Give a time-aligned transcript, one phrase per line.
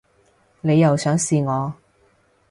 [0.61, 1.71] 你又想試我